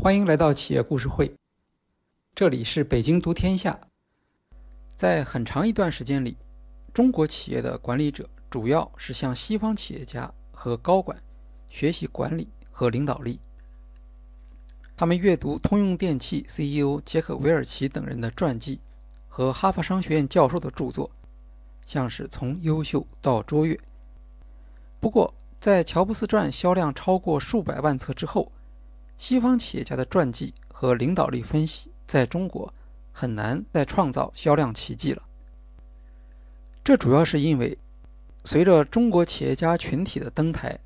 [0.00, 1.34] 欢迎来到企业故事会，
[2.32, 3.76] 这里是北京读天下。
[4.94, 6.36] 在很长一段时间里，
[6.94, 11.20] 中国企业的管理者主要是向西方企业家和高管
[11.68, 13.40] 学习管理和领导力。
[14.96, 18.78] 他们阅读通用电气 CEO 杰克韦尔奇等人的传记
[19.26, 21.10] 和哈佛商学院教授的著作，
[21.84, 23.76] 像是从优秀到卓越。
[25.00, 28.52] 不过，在乔布斯传销量超过数百万册之后，
[29.18, 32.72] 西方企业家的传记和领导力分析，在中国
[33.12, 35.22] 很难再创造销量奇迹了。
[36.84, 37.76] 这主要是因为，
[38.44, 40.78] 随着中国企业家群体的登台，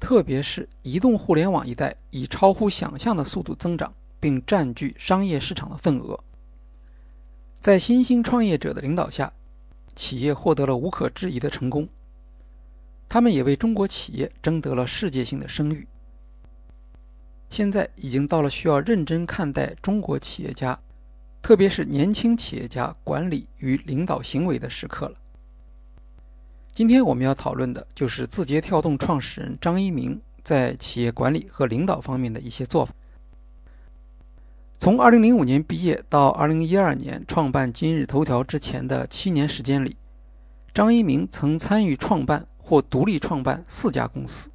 [0.00, 6.18] 特别是移动互联网一代以超乎想象的速度增长，并占据商业市场的份额，
[7.60, 9.30] 在新兴创业者的领导下，
[9.94, 11.86] 企业获得了无可置疑的成功。
[13.06, 15.86] 他们也为中国企业争得了世界性的声誉。
[17.50, 20.78] 现在已经到了需要认真看待中国企业家，
[21.42, 25.16] 特别是年轻企业家管理与领导行为的时刻了。
[26.70, 32.94] 今天我们要讨论的就是字节跳动创始人张一鸣在企业管理和领导方面的一些做法。
[34.78, 39.96] 从2005年毕业到2012年创办今日头条之前的七年时间里，
[40.72, 44.48] 张一鸣曾参与创办或独立创办四家公司。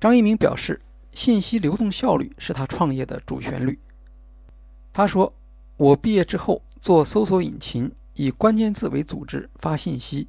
[0.00, 0.80] 张一鸣表示。
[1.12, 3.78] 信息流动效率是他创业的主旋律。
[4.92, 5.32] 他说
[5.76, 10.26] ：“我毕业之后做搜索引擎，以关键字为组织发信息；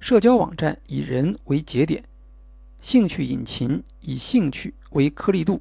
[0.00, 2.02] 社交网站以人为节点；
[2.80, 5.60] 兴趣引擎以兴趣为颗粒度。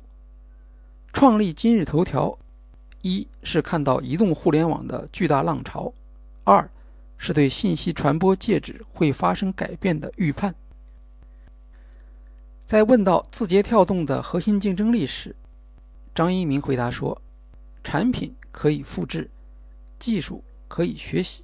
[1.11, 2.37] 创立今日头条，
[3.01, 5.93] 一是看到移动互联网的巨大浪潮；
[6.43, 6.69] 二
[7.17, 10.53] 是对信息传播介质会发生改变的预判。”
[12.65, 15.35] 在问到字节跳动的核心竞争力时，
[16.15, 17.21] 张一鸣回答说
[17.83, 19.29] ：“产品可以复制，
[19.99, 21.43] 技术可以学习，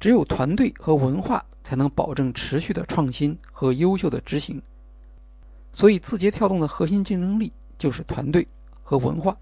[0.00, 4.60] 只有团队和文化才能保证持续的创新和优秀的执行。
[5.70, 8.46] 所以，字节跳动的核心竞争力就是团队
[8.82, 9.36] 和文化。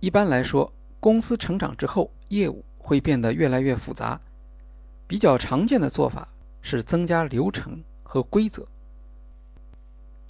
[0.00, 4.18] 一般来说，公司成长之后，业务会变得越来越复杂。
[5.06, 6.26] 比较常见的做法
[6.62, 8.66] 是增加流程和规则。”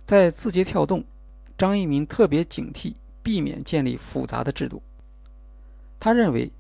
[0.04, 1.04] 在字节跳动，
[1.56, 4.82] 张一鸣特别警惕，避免建立复杂的制度。
[6.00, 6.50] 他认为，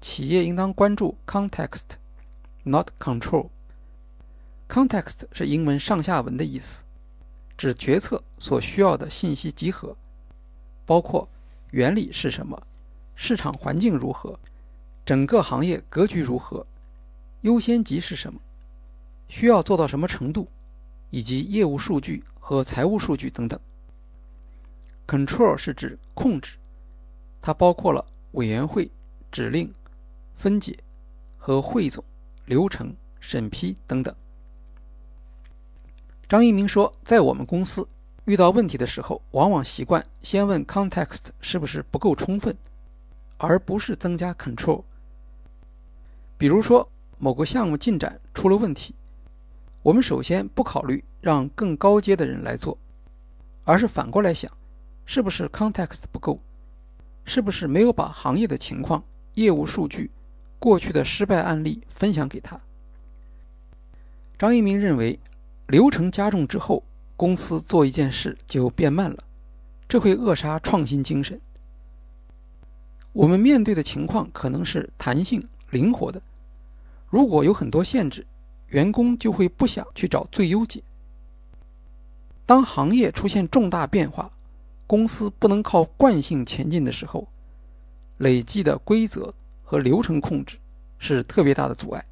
[0.00, 3.48] 企业应当关注 context，not control。
[4.68, 6.82] context 是英文上下文的意思，
[7.56, 9.94] 指决策所需要的信息集合，
[10.84, 11.28] 包括
[11.70, 12.66] 原理是什么、
[13.14, 14.40] 市场环境如何、
[15.04, 16.66] 整个行业格局如何、
[17.42, 18.40] 优先级是什么、
[19.28, 20.48] 需要做到什么程度，
[21.10, 22.24] 以及业务数据。
[22.48, 23.58] 和财务数据等等。
[25.04, 26.52] Control 是指控制，
[27.42, 28.88] 它包括了委员会、
[29.32, 29.74] 指令、
[30.36, 30.78] 分解
[31.36, 32.04] 和汇总、
[32.44, 34.14] 流程、审批等等。
[36.28, 37.84] 张一鸣说，在我们公司
[38.26, 42.56] 遇到问题的时候，往往习惯先问 context 是不是不够充分，
[43.38, 44.84] 而不是增加 control。
[46.38, 48.94] 比如说，某个项目进展出了问题。
[49.86, 52.76] 我们首先不考虑让更高阶的人来做，
[53.62, 54.50] 而是反过来想，
[55.04, 56.40] 是不是 context 不够，
[57.24, 59.04] 是不是没有把行业的情况、
[59.34, 60.10] 业务数据、
[60.58, 62.60] 过去的失败案例分享给他。
[64.36, 65.20] 张一鸣认为，
[65.68, 66.82] 流程加重之后，
[67.16, 69.22] 公司做一件事就变慢了，
[69.88, 71.40] 这会扼杀创新精神。
[73.12, 76.20] 我们面对的情况可能是弹性、灵活的，
[77.08, 78.26] 如果有很多限制。
[78.68, 80.82] 员工就会不想去找最优解。
[82.44, 84.30] 当行业出现重大变化，
[84.86, 87.26] 公司不能靠惯性前进的时候，
[88.18, 89.32] 累计的规则
[89.62, 90.56] 和流程控制
[90.98, 92.04] 是特别大的阻碍。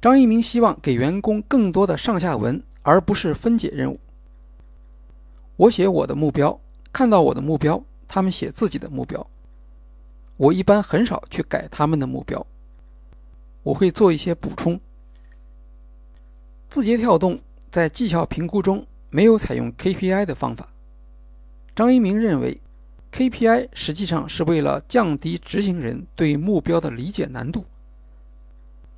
[0.00, 4.00] 张一鸣希望给员工更多的上下文，而不是分解任务。
[5.56, 6.58] 我写我的目标，
[6.92, 9.24] 看到我的目标，他们写自己的目标。
[10.38, 12.44] 我一般很少去改他们的目标。
[13.62, 14.80] 我会做一些补充。
[16.68, 20.68] 字节跳动在绩效评估中没有采用 KPI 的方法。
[21.74, 22.60] 张一鸣认为
[23.12, 27.64] ，KPI 实际上是为了降低执行人对目标的理解难度。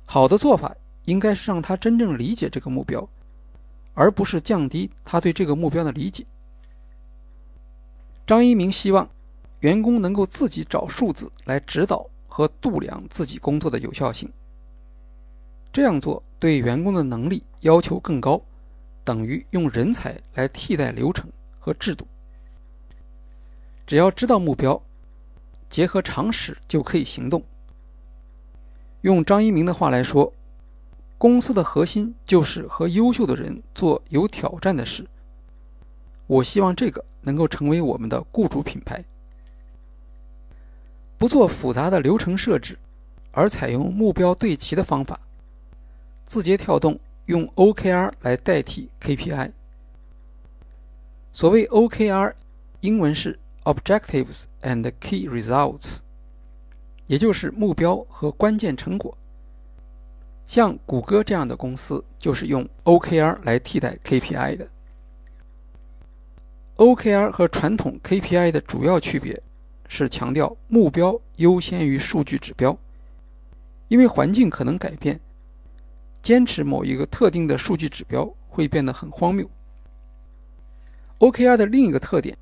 [0.05, 0.75] 好的做法
[1.05, 3.07] 应该是让他真正理解这个目标，
[3.93, 6.25] 而不是降低他对这个目标的理解。
[8.25, 9.09] 张一鸣希望
[9.59, 14.31] 员工能够自己找数字来指导和度量自己工作的有效性。
[15.75, 18.41] 这样做对员工的能力要求更高，
[19.03, 21.29] 等于用人才来替代流程
[21.59, 22.07] 和制度。
[23.85, 24.81] 只要知道目标，
[25.69, 27.43] 结合常识就可以行动。
[29.01, 30.31] 用张一鸣的话来说，
[31.17, 35.05] 公司的核心就是和优秀的人做有挑战的事。
[36.25, 39.03] 我希望这个能够成为我们的雇主品牌。
[41.17, 42.79] 不做复杂的流程设置，
[43.33, 45.19] 而采用目标对齐的方法。
[46.25, 49.51] 字节跳动用 OKR 来代替 KPI。
[51.31, 52.33] 所谓 OKR，
[52.81, 55.97] 英文是 Objectives and Key Results，
[57.07, 59.17] 也就是目标和关键成果。
[60.47, 64.67] 像谷歌这样的公司就是用 OKR 来替代 KPI 的。
[66.77, 69.41] OKR 和传统 KPI 的主要区别
[69.87, 72.77] 是强调目标优先于数据指标，
[73.87, 75.19] 因为环境可能改变，
[76.25, 79.47] 坚持某一个特定的数据指标会变得很荒谬。
[81.19, 82.35] OKR 的另一个特点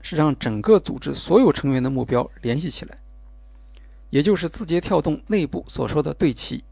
[0.00, 2.96] 是让整个组织所有成员的目标联系起来，
[4.10, 6.62] 也就是字节跳动内部所说的对齐。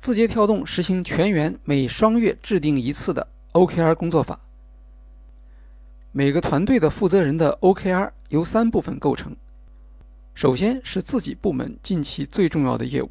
[0.00, 4.40] 字节跳动实行全员每双月制定一次的 OKR 工作法。
[6.10, 9.36] 每个团队的负责人的 OKR 由三部分构成：
[10.34, 13.08] 首先是自己部门近期最重要的业务；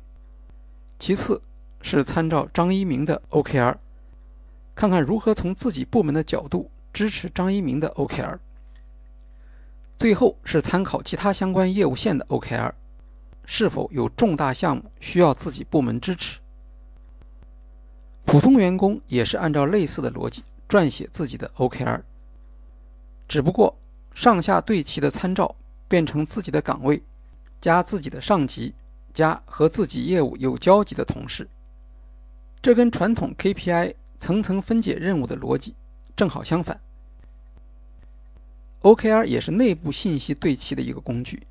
[0.99, 1.41] 其次
[1.81, 3.75] 是参照张一鸣的 OKR，
[4.75, 8.37] 看看如何从自己部门的角度支持张一鸣的 OKR；
[9.97, 12.71] 最后是参考其他相关业务线的 OKR，
[13.45, 16.39] 是否有重大项目需要自己部门支持。
[18.25, 22.01] 普通员工也是按照类似的逻辑撰写自己的 OKR，
[23.27, 23.73] 只不过
[24.13, 25.55] 上下对齐的参照
[25.87, 27.01] 变成自己的岗位
[27.61, 28.73] 加自己的上级
[29.13, 31.47] 加和自己业务有交集的同事，
[32.61, 35.75] 这跟传统 KPI 层层分解任务的逻辑
[36.15, 36.79] 正好相反。
[38.81, 41.45] OKR 也是内部信息对齐的一个工具，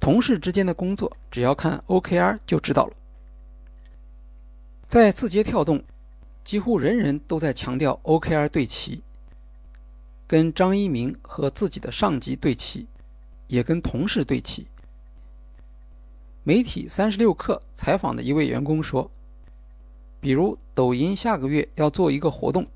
[0.00, 2.94] 同事之间的工作只要看 OKR 就知道了。
[4.86, 5.82] 在字节跳动，
[6.44, 9.02] 几乎人人都在强调 OKR 对齐，
[10.26, 12.86] 跟张一鸣和自己的上级对齐，
[13.48, 14.66] 也跟同事对齐。
[16.42, 19.10] 媒体三十六氪采访的一位员工说
[20.24, 22.66] ：“比如抖音下个月要做一个活动，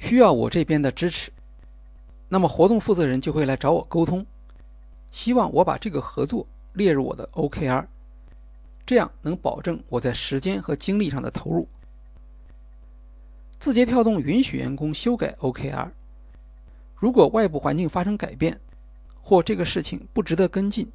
[0.00, 1.30] 需要我这边的支持，
[2.28, 4.26] 那么活动负责人就会来找我沟通，
[5.12, 7.86] 希望我把这个合作列入我的 OKR。”
[8.84, 11.68] 这样能保证我在时间和精力上的投入。
[13.60, 15.90] 字节跳动允许员工修改 OKR，
[16.96, 18.58] 如果外部环境发生改变，
[19.22, 20.90] 或这个事情不值得跟进，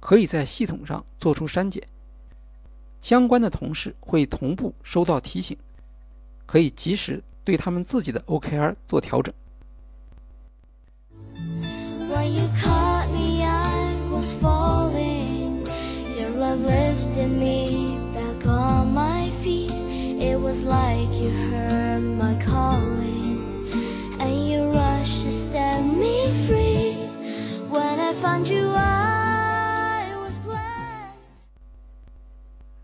[0.00, 1.80] 可以在系统上做出删减。
[3.04, 5.54] 相关的同事会同步收到提醒，
[6.46, 9.34] 可以及时对他们自己的 OKR 做调整。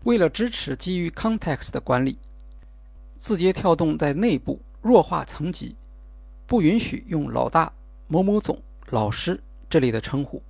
[0.03, 2.17] 为了支持基于 context 的管理，
[3.19, 5.75] 字节跳动在内部弱化层级，
[6.47, 7.71] 不允许用老大、
[8.07, 9.39] 某某总、老师
[9.69, 10.41] 这类的称呼，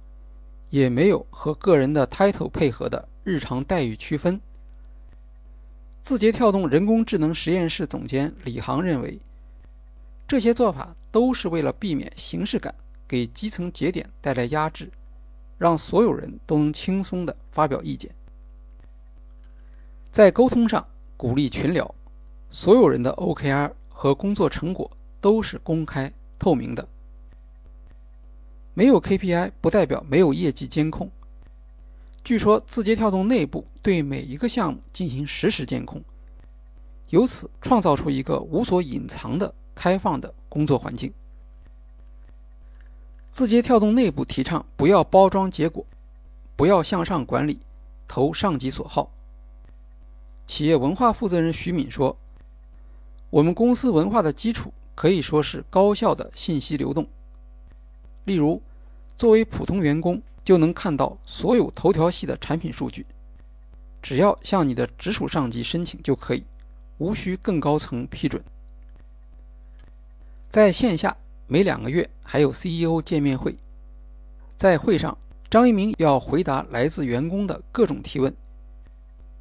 [0.69, 4.39] 也没有和个人的 title 配合的日常待遇区分。
[6.01, 9.19] 字节跳动人工智能实验室总监李航认为，
[10.25, 12.73] 这些做法都是为了避免形式感，
[13.05, 14.89] 给基层节点带来压制，
[15.57, 18.09] 让所有人都能轻松地发表意见。
[20.11, 21.95] 在沟通上，鼓励群聊，
[22.49, 24.91] 所有人的 OKR 和工作成果
[25.21, 26.85] 都是公开透明的。
[28.73, 31.09] 没有 KPI 不代表没有业绩监控。
[32.25, 36.03] 据说字节跳动内部对每一个项目进行实时监控，
[37.11, 41.13] 由此创造出一个无所隐藏的开放的工作环境。
[43.29, 45.85] 字节跳动内部提倡不要包装结果，
[46.57, 47.59] 不要向上管理，
[48.09, 49.09] 投上级所好。
[50.51, 52.17] 企业文化负责人徐敏说
[53.31, 57.07] ：“我们公司文化的基础可以说是高效的信息流动。
[58.25, 58.61] 例如，
[59.17, 63.05] 作为普通员工。”就能看到所有头条系的产品数据，
[64.01, 66.43] 只要向你的直属上级申请就可以，
[66.97, 68.43] 无需更高层批准。
[70.49, 71.15] 在线下
[71.47, 73.55] 每两个月还有 CEO 见面会，
[74.57, 75.15] 在会上
[75.47, 78.35] 张一鸣要回答来自员工的各种提问，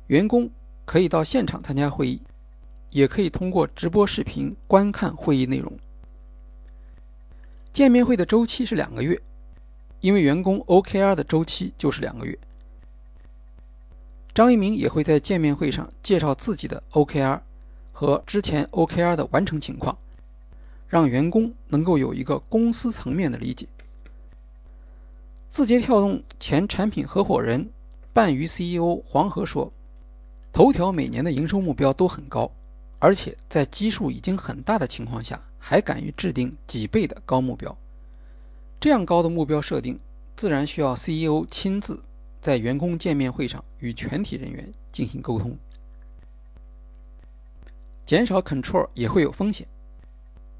[0.09, 0.49] 员工
[0.90, 2.20] 可以到现场参加会议，
[2.90, 5.73] 也可以通过直播视频观看会议内容。
[7.73, 9.16] 见面会的周期是两个月，
[10.00, 12.37] 因为员工 OKR 的周期就是两个月。
[14.35, 17.38] 张一鸣也会在见面会上介绍自己的 OKR
[17.92, 19.97] 和之前 OKR 的完成情况，
[20.88, 23.64] 让员工能够有一个公司层面的理解。
[25.49, 27.70] 字节跳动前产品合伙人、
[28.12, 29.73] 半鱼 CEO 黄河说
[30.52, 32.50] ：“头条每年的营收目标都很高，
[32.99, 37.76] 而且在基数已经很大的情况下，还敢于制定几倍的高目标。
[38.80, 39.99] 这样高的目标设定，
[40.37, 42.02] 自然需要 CEO 亲自
[42.40, 45.57] 在员工见面会上与全体人员进行沟通。
[48.04, 49.66] 减少 control 也会有风险。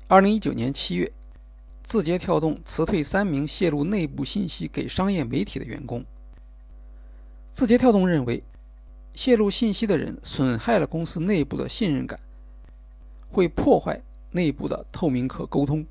[0.07, 1.11] 二零一九年七月。”
[1.83, 6.05] 字节跳动辞退三名泄露内部信息给商业媒体的员工。
[7.53, 8.41] 字节跳动认为，
[9.15, 12.19] 泄露信息的人损害了公司内部的信任感，
[13.31, 14.01] 会破坏
[14.31, 15.85] 内部的透明可沟通。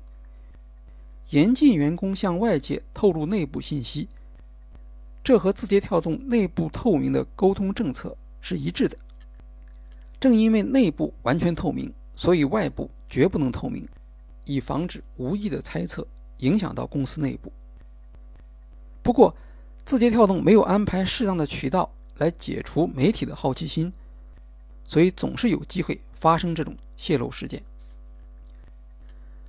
[1.30, 4.08] 严禁员工向外界透露内部信息，
[5.22, 8.96] 这和字节跳动内部透明的沟通政策是一致的。
[10.18, 13.86] 正因为内部完全透明，所以外部绝不能透明。
[14.46, 16.04] 以防止无意的猜测
[16.38, 17.52] 影响到公司内部。
[19.00, 19.32] 不过，
[19.84, 21.88] 字节跳动没有安排适当的渠道
[22.20, 23.92] 来解除媒体的好奇心，
[24.84, 27.60] 所以总是有机会发生这种泄露事件。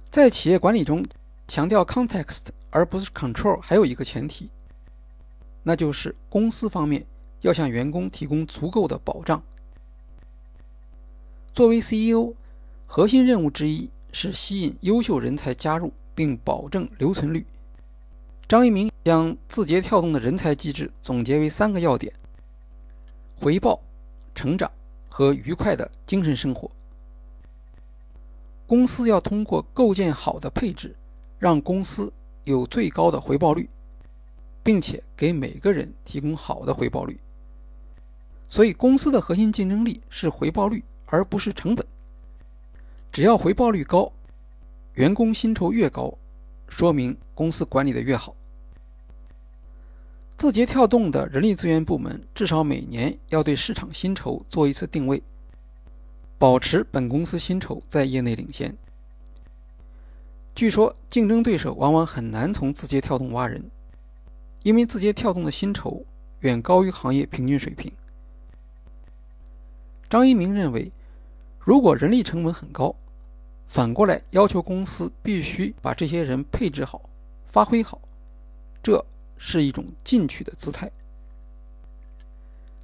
[0.10, 1.06] 在企业管理中，
[1.48, 4.50] 强调 context 而不是 control，还有一个前提，
[5.62, 7.06] 那就是公司方面
[7.42, 9.44] 要向员工提供足够的保障。
[11.54, 12.34] 作为 CEO，
[12.88, 13.92] 核心任务之一。
[14.14, 17.46] 是吸引优秀人才加入并保证留存率。
[18.46, 22.14] 张一鸣将字节跳动的人才机制总结为三个要点：
[23.42, 23.82] 回报、
[24.36, 24.72] 成长
[25.10, 26.70] 和愉快的精神生活。
[28.68, 30.96] 公司要通过构建好的配置，
[31.40, 33.68] 让公司有最高的回报率，
[34.62, 37.20] 并且给每个人提供好的回报率。
[38.48, 41.84] 所以，公司的核心竞争力是回报率，而不是成本。
[43.12, 44.14] 只要回报率高，
[44.94, 46.16] 员工薪酬越高，
[46.68, 48.36] 说明公司管理的越好。
[50.42, 55.22] 字节跳动的人力资源部门至少每年要对市场薪酬做一次定位，
[56.40, 58.76] 保持本公司薪酬在业内领先。
[60.56, 63.64] 据说竞争对手往往很难从字节跳动挖人，
[64.64, 66.04] 因为字节跳动的薪酬
[66.40, 67.92] 远高于行业平均水平。
[70.10, 70.92] 张一鸣认为。
[71.60, 72.96] 如果人力成本很高，
[73.68, 77.00] 反过来要求公司必须把这些人配置好、
[77.46, 78.02] 发挥好，
[78.82, 79.06] 这
[79.44, 80.90] 是一种进取的姿态。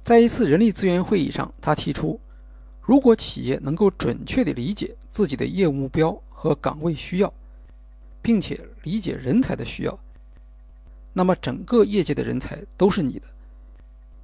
[0.02, 2.18] 在一次人力资源会议上，他提出，
[2.82, 7.32] 如果企业能够准确地理解自己的业务目标和岗位需要，
[8.20, 9.96] 并且理解人才的需要，
[11.12, 13.28] 那么整个业界的人才都是你的，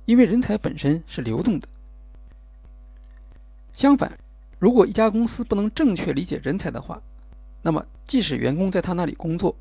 [0.04, 1.68] 因为人才本身是流动的。
[3.72, 4.18] 相反，
[4.58, 7.00] 如果一家公司不能正确理解人才的话，
[7.62, 9.54] 那么即使员工在他那里工作，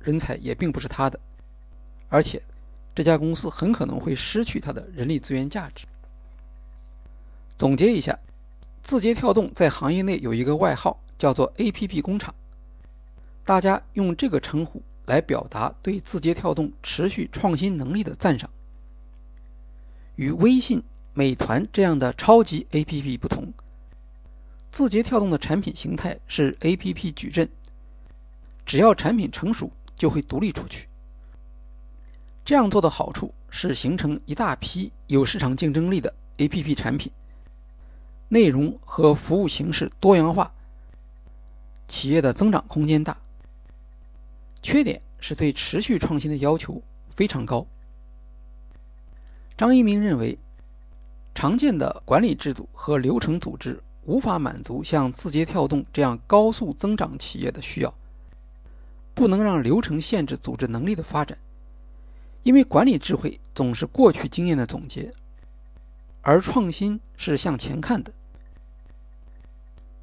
[0.00, 1.20] 人才也并不是他的，
[2.08, 2.42] 而且
[2.94, 5.86] 这家公司很可能会失去它的人力资源价值。
[7.56, 8.18] 总结一下，
[8.82, 12.34] 字节跳动在行业内有一个外号叫做 “APP 工厂”，
[13.44, 18.48] 大家用这个称呼来表达对字节跳动持续创新能力的赞赏。
[20.16, 20.82] 与微信、
[21.14, 23.52] 美团这样的超级 APP 不同。
[24.70, 27.48] 字节跳动的产品形态是 A.P.P 矩阵，
[28.66, 30.86] 只要产品成熟，就会独立出去。
[32.48, 37.12] 这样做的好处是形成一大批有市场竞争力的 A.P.P 产品，
[38.30, 40.50] 内容和服务形式多样化，
[41.88, 43.14] 企业的增长空间大。
[44.62, 46.82] 缺点是对持续创新的要求
[47.14, 47.66] 非常高。
[49.54, 50.38] 张一鸣认为，
[51.34, 53.78] 常见的管理制度和流程组织。
[54.06, 57.92] 无法满足像字节跳动这样高速增长企业的需要，
[59.14, 61.36] 不能让流程限制组织能力的发展，
[62.48, 65.12] 因为管理智慧总是过去经验的总结，
[66.22, 68.10] 而创新是向前看的。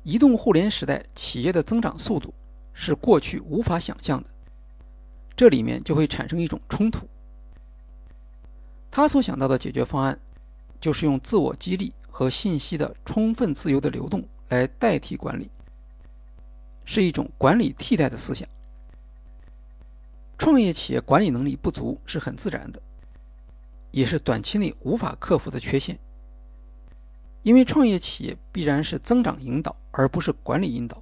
[0.03, 2.31] 移动互联时代企业的增长速度
[2.71, 4.29] 是过去无法想象的，
[5.35, 7.07] 这里面就会产生一种冲突。
[8.91, 10.15] 他所想到的解决方案，
[10.79, 11.91] 就是用自我激励。
[12.11, 15.49] 和信息的充分自由的流动来代替管理，
[16.85, 18.47] 是一种管理替代的思想。
[20.37, 22.81] 创业企业管理能力不足是很自然的，
[23.91, 25.97] 也是短期内无法克服的缺陷。
[27.43, 31.01] 因为创业企业必然是增长引导，而不是管理引导。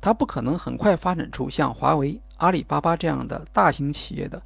[0.00, 4.40] 它不可能很快发展出像华为、阿里巴巴这样的大型企业的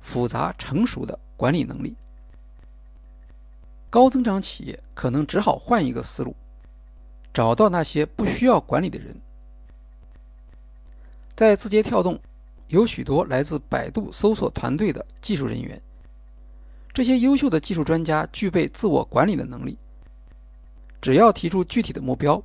[0.00, 1.94] 复杂成熟的管理能力。
[3.90, 6.34] 高增长企业可能只好换一个思路，
[7.32, 9.16] 找到那些不需要管理的人。
[11.34, 12.18] 在字节跳动，
[12.68, 15.80] 有许多来自百度搜索团队的技术人员。
[16.92, 19.78] 这些优秀的技术专家具备自我管理的能力。
[21.00, 22.42] 只要提出具体的目标，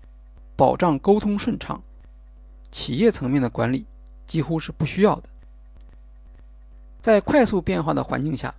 [0.56, 1.82] 保障沟通顺畅，
[2.72, 3.86] 企业层面的管理
[4.27, 5.24] 几乎是不需要的。
[7.01, 8.53] 在快速变化的环境下，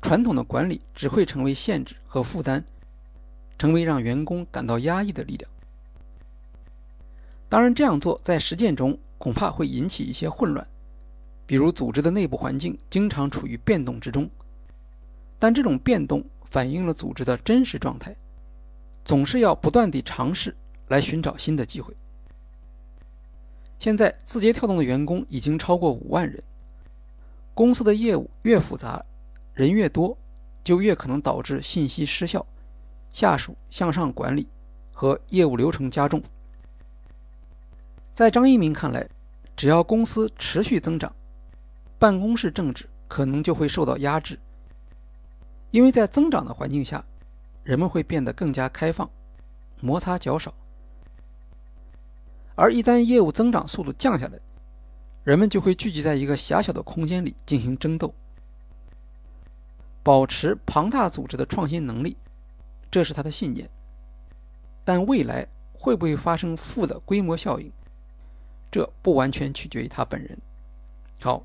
[0.00, 2.64] 传统的管理只会成为限制和负担，
[3.58, 5.50] 成为让员工感到压抑的力量。
[7.50, 10.66] 当然，这样做在实践中恐怕会引起一些混乱，
[11.48, 14.28] 比如组织的内部环境经常处于变动之中。
[15.38, 18.14] 但这种变动反映了组织的真实状态，
[19.02, 20.54] 总是要不断地尝试
[20.88, 21.96] 来寻找新的机会。
[23.78, 26.42] 现在，字节跳动的员工已经超过五万人。
[27.54, 29.02] 公司的业务越复杂，
[29.54, 30.18] 人越多，
[30.62, 32.44] 就越可能导致信息失效、
[33.10, 34.46] 下属向上管理
[34.92, 36.20] 和业务流程加重。
[38.14, 39.08] 在张一鸣看来，
[39.56, 41.14] 只要公司持续增长，
[41.98, 44.38] 办公室政治可能就会受到压制。
[45.70, 47.04] 因为在增长的环境下，
[47.62, 49.10] 人们会变得更加开放，
[49.80, 50.50] 摩擦较少；
[52.54, 54.38] 而一旦业务增长速度降下来，
[55.24, 58.14] 人们就会聚集在一个狭小的空间里进行争斗。
[60.02, 62.16] 保持庞大组织的创新能力，
[62.90, 63.68] 这是他的信念。
[64.84, 67.70] 但未来会不会发生负的规模效应，
[68.70, 70.38] 这不完全取决于他本人。
[71.20, 71.44] 好，